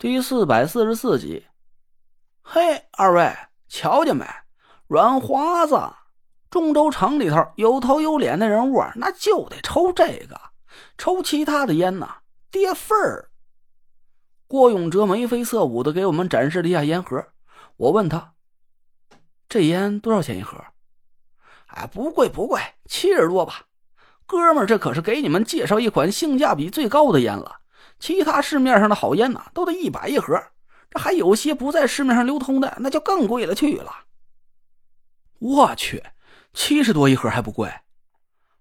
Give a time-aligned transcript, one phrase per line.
[0.00, 1.44] 第四百四十四集，
[2.40, 3.36] 嘿，二位
[3.68, 4.24] 瞧见没？
[4.86, 5.78] 软华子，
[6.48, 10.40] 中州城里头有头有脸的人物，那就得抽这个，
[10.96, 12.08] 抽其他的烟呢，
[12.50, 13.28] 跌份儿。
[14.46, 17.22] 郭永哲眉飞色舞的给我们展示了一下烟盒，
[17.76, 18.32] 我问他
[19.50, 20.56] ：“这烟多少钱一盒？”
[21.68, 23.66] 哎，不贵不贵，七十多吧。
[24.24, 27.58] 哥们儿，这可是给你们介绍一款性价比最高的烟了。
[28.00, 30.42] 其他市面上的好烟呢，都得一百一盒，
[30.90, 33.92] 这还有些不在市面上流通的，那就更贵了去了。
[35.38, 36.02] 我去，
[36.54, 37.70] 七十多一盒还不贵？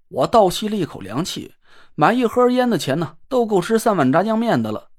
[0.09, 1.53] 我倒吸了一口凉气，
[1.95, 4.89] 买一盒烟的钱呢，都够吃三碗炸酱面的了。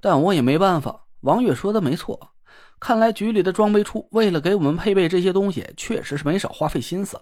[0.00, 2.32] 但我也没办法，王月说的没错，
[2.80, 7.20] 看来局里的装备处为了给我们配备这些东西，确实是没少花费心思。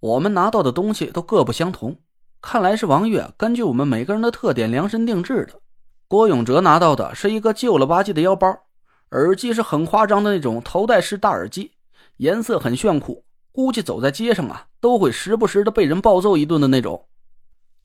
[0.00, 2.00] 我们拿到的东西都各不相同，
[2.40, 5.60] 看来是王月根据我们每个人的特点量身定制的。
[6.08, 8.46] 郭永哲拿到的是一个旧了吧唧的腰包，
[9.10, 11.72] 耳机是很夸张的那种头戴式大耳机，
[12.18, 17.06] 颜色很炫酷，估计走在街上啊都会时不时的被人暴揍一顿的那种。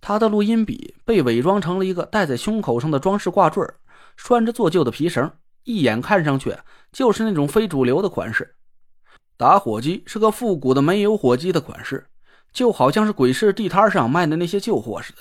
[0.02, 3.66] 他的录音笔被伪装成了一个戴在胸口上的装饰挂坠，
[4.16, 5.32] 拴着做旧的皮绳，
[5.64, 6.56] 一眼看上去
[6.92, 8.56] 就是那种非主流的款式。
[9.36, 12.06] 打火机是个复古的煤油火机的款式，
[12.54, 15.20] 就好像是鬼市地摊上卖的那些旧货似的。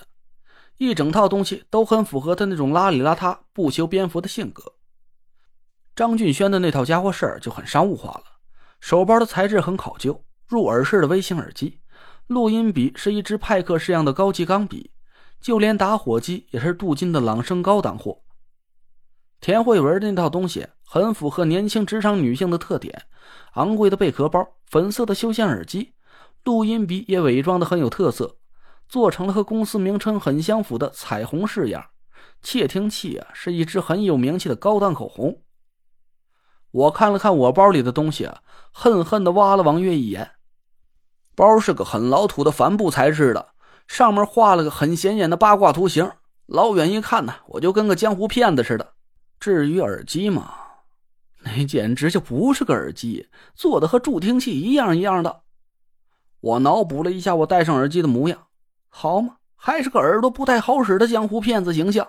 [0.81, 4.77] 一整套东西都很符合他那种邋里邋遢、不修边幅的性格。
[5.95, 8.25] 张俊轩的那套家伙事儿就很商务化了，
[8.81, 11.81] 手包的材质很考究，入耳式的微型耳机，
[12.29, 14.91] 录音笔是一支派克式样的高级钢笔，
[15.39, 18.23] 就连打火机也是镀金的朗声高档货。
[19.39, 23.03] 田慧文那套东西很符合年轻职场女性的特点，
[23.53, 25.93] 昂贵的贝壳包、粉色的休闲耳机，
[26.43, 28.39] 录音笔也伪装的很有特色。
[28.91, 31.91] 做成了和公司名称很相符的彩虹式样，
[32.43, 35.45] 窃听器啊是一支很有名气的高档口红。
[36.73, 40.33] 我看了看我包里的东西啊，恨恨的挖了王月一眼。
[41.37, 43.51] 包是个很老土的帆布材质的，
[43.87, 46.11] 上面画了个很显眼的八卦图形，
[46.47, 48.95] 老远一看呢，我就跟个江湖骗子似的。
[49.39, 50.53] 至于耳机嘛，
[51.45, 55.43] 那简直就不是个耳机，做的和助听器一样一样的。
[56.41, 58.49] 我脑补了一下我戴上耳机的模样。
[58.91, 62.07] 好嘛，还是个耳朵不太好使的江湖骗子形象。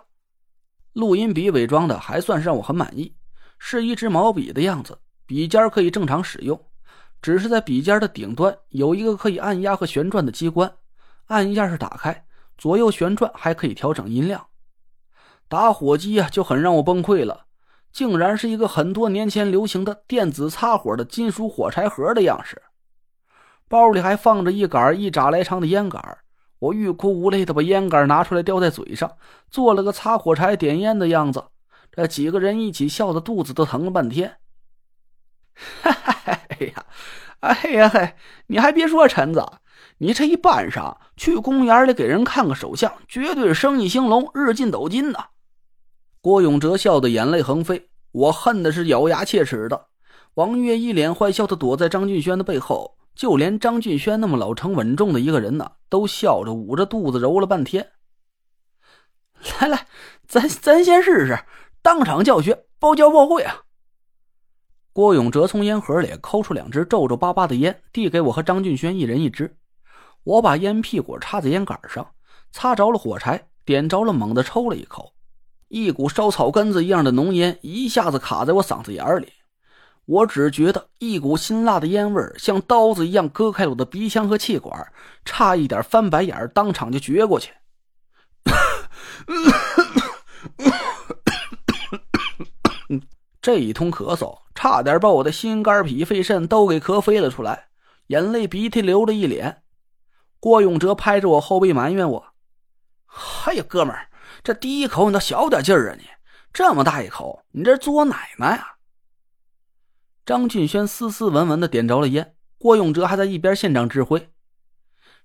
[0.94, 3.16] 录音笔伪装的还算是让我很满意，
[3.58, 6.60] 是一支毛笔的样子，笔尖可以正常使用，
[7.22, 10.74] 只是在笔尖的顶端有一个可以按压和旋转的机关，
[11.28, 12.26] 按一下是打开，
[12.58, 14.48] 左右旋转还可以调整音量。
[15.48, 17.46] 打火机啊就很让我崩溃了，
[17.94, 22.62] 竟然是一个很多年前流行的电子擦火的金属火柴盒的样式，
[23.70, 26.18] 包里还放着一杆一拃来长的烟杆。
[26.62, 29.12] 我欲哭无泪的把烟杆拿出来叼在嘴上，
[29.50, 31.44] 做了个擦火柴点烟的样子。
[31.92, 34.38] 这几个人一起笑的肚子都疼了半天。
[35.56, 36.86] 哈哈，哎呀，
[37.40, 38.14] 哎呀嘿，
[38.46, 39.44] 你还别说，陈子，
[39.98, 45.30] 你这一扮上去公园里给人看个手相，绝对生意兴隆，日进斗金呐！
[46.22, 49.88] 郭永哲笑得眼泪横飞，我恨的是咬牙切齿的。
[50.36, 53.00] 王月一脸坏笑的躲在张俊轩的背后。
[53.22, 57.92] 就连张俊轩那么老成稳重的一个人呢，都笑着捂着肚子揉了半天。
[59.60, 59.86] 来来，
[60.28, 61.38] 咱咱先试试，
[61.84, 63.62] 当场教学，包教包会啊！
[64.92, 69.56] 郭永哲从烟盒里抠出两支皱皱巴巴的烟，递给我和张俊轩一人一支。
[70.24, 72.16] 我把烟屁股插在烟杆上，
[72.52, 75.14] 擦着了火柴，点着了，猛地抽了一口，
[75.68, 79.32] 一股烧草根子一样的浓烟一下子卡在我嗓子眼里。
[80.06, 84.92] 我只觉得一股辛辣的烟味像刀子一样割开了我的鼻腔和气管，
[85.24, 87.54] 差一点翻白眼当场就撅过去。
[93.42, 97.70] 这一通咳嗽，差点把我的心肝脾肺肾都给咳飞了出来，
[98.08, 99.64] 眼泪鼻涕流了一脸。
[100.40, 102.34] 郭永哲拍着我后背埋怨我
[103.46, 104.10] ：“哎呀，哥们儿，
[104.44, 105.96] 这第一口你倒小点劲儿啊！
[105.98, 106.06] 你
[106.52, 108.76] 这么大一口，你这作奶奶啊！”
[110.26, 114.32] 张俊轩斯斯文文的点着了烟，郭永哲还在一边现场指挥：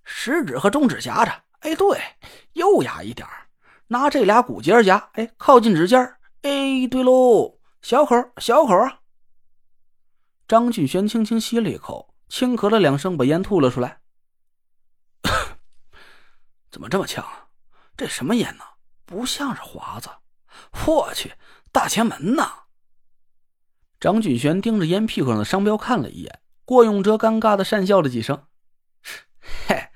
[0.04, 2.00] 食指和中指夹着，哎，对，
[2.54, 3.28] 优雅一点
[3.88, 6.00] 拿这俩骨节夹，哎，靠近指尖
[6.42, 9.00] 哎，对喽，小口，小口啊！
[10.48, 14.00] 张俊轩轻轻吸了一口，轻咳了两声，把烟吐了出来。
[16.70, 17.48] 怎么这么呛啊？
[17.96, 18.64] 这什么烟呢？
[19.04, 20.08] 不像是华子，
[20.86, 21.34] 我去，
[21.70, 22.65] 大前门呢！
[23.98, 28.44] 张俊轩盯着烟屁股上的商标看了一眼，郭永哲尴尬的讪笑了几声
[29.68, 29.88] ：“嘿，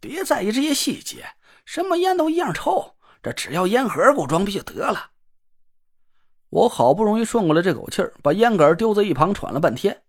[0.00, 1.26] 别在意这些细节，
[1.64, 5.10] 什么烟都一样抽，这只要烟盒够装逼就得了。”
[6.50, 10.02] 我好不容易顺过来这口气儿，把烟杆丢在一旁，喘了半天。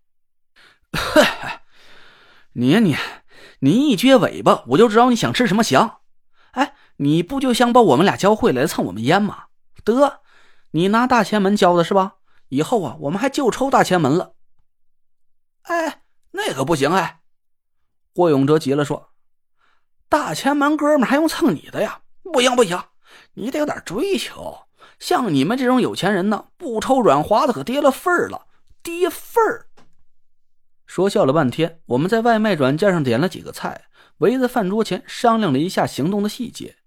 [2.54, 2.96] 你呀你
[3.60, 6.00] 你一撅尾巴，我就知道你想吃什么翔。
[6.52, 9.44] 哎，你不就想把我们俩教会来蹭我们烟吗？
[9.84, 10.22] 得，
[10.70, 12.16] 你拿大前门教的是吧？
[12.50, 14.34] 以后啊，我们还就抽大前门了。
[15.62, 16.02] 哎，
[16.32, 17.22] 那可不行哎！
[18.14, 19.10] 霍永哲急了说
[20.10, 22.02] ：“大前门哥们还用蹭你的呀？
[22.22, 22.82] 不行不行，
[23.34, 24.66] 你得有点追求。
[24.98, 28.46] 像你们这种有钱人呢，不抽软滑子可跌了份儿了，
[28.82, 29.66] 跌份儿。”
[30.86, 33.84] 说笑了半天，我们在外卖软件上点了几个菜，
[34.18, 36.78] 围在饭桌前商量了一下行动的细节。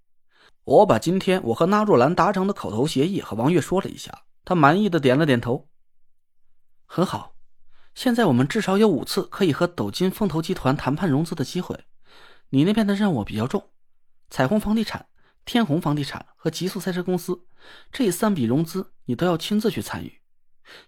[0.65, 5.69] 我把今天我和纳若兰达成的口头协议和王月说了一下，他满意的点了点头。
[6.85, 7.35] 很好，
[7.93, 11.85] 现在我们至少有五次可以和斗金风投集团谈判融资的机会。
[12.49, 13.71] 你那边的任务比较重，
[14.29, 15.07] 彩虹房地产、
[15.45, 17.45] 天虹房地产和极速赛车公司
[17.91, 20.21] 这三笔融资，你都要亲自去参与。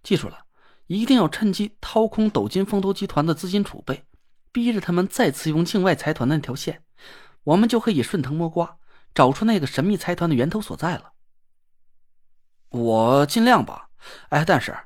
[0.04, 0.46] 记住了。
[0.88, 4.06] 一定要趁机掏空斗金风投集团的资金储备，
[4.51, 6.84] 逼着他们再次用境外财团的那条线，
[7.44, 8.78] 我们就可以顺藤摸瓜，
[9.12, 11.13] 找出那个神秘财团的源头所在了。
[12.75, 13.89] 我尽量吧，
[14.30, 14.77] 哎，但是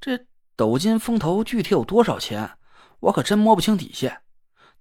[0.00, 0.26] 这
[0.56, 2.58] 斗金风投具体有多少钱，
[3.00, 4.22] 我可真摸不清底线。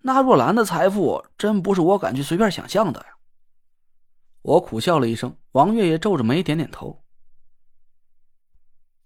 [0.02, 3.08] 那若兰的财富真不是我敢去随便想象的呀。
[4.44, 7.04] 我苦笑了一声，王月也皱着眉点点头。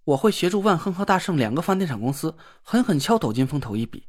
[0.03, 4.07] 我会协助万亨和大盛两个房地产公司狠狠敲斗金风投一笔，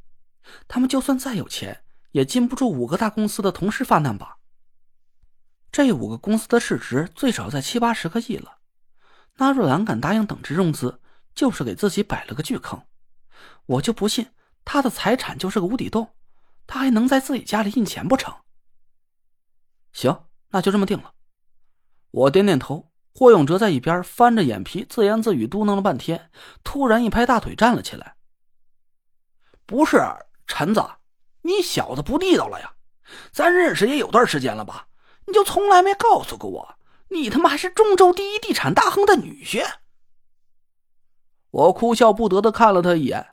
[0.67, 4.37] 他们就算再有钱，也禁不住五个大公司的同时发难吧。
[5.71, 8.59] 这五个公司的市值最少在七八十个亿了，
[9.37, 11.01] 那若兰敢答应等值融资，
[11.33, 12.81] 就是给自己摆了个巨坑。
[13.65, 14.31] 我就不信
[14.65, 16.13] 他的财产就是个无底洞，
[16.67, 18.33] 他还能在自己家里印钱不成？
[19.91, 21.13] 行，那就这么定了。
[22.11, 22.89] 我点点头。
[23.15, 26.31] 霍永哲在一边翻着眼皮，自言自语嘟囔了半天，
[26.63, 28.15] 突然一拍大腿站了起来
[29.67, 30.01] ：“不是
[30.47, 30.83] 陈子，
[31.43, 32.73] 你小子不地道了呀！
[33.31, 34.87] 咱认识也有段时间了吧？
[35.27, 36.75] 你就从来没告诉过我，
[37.13, 39.63] 你他妈还是中州第一地产大亨的女婿？”
[41.51, 43.27] 我哭笑不得的看了他一眼：“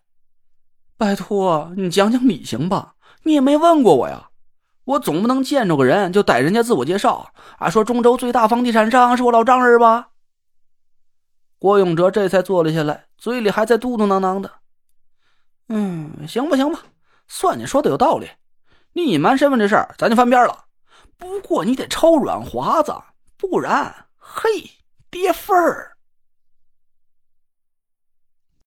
[0.97, 2.95] 拜托你讲讲理行吧，
[3.25, 4.29] 你也没问过我呀。”
[4.85, 10.09] 我总不能见着个人就逮人家自我介绍啊，说中州最大房地产商是我老丈人吧？
[11.61, 14.51] 郭永哲这才坐了下来，嘴里还在嘟嘟囔囔的
[15.69, 16.81] ：“嗯，行吧，行吧，
[17.29, 18.29] 算你说的有道理。
[18.95, 20.65] 你隐瞒身份这事儿，咱就翻边了。
[21.17, 22.93] 不过你得抽软华子，
[23.41, 24.71] 不然，嘿，
[25.11, 25.97] 跌份儿。”